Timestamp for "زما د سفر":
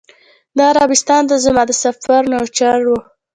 1.45-2.21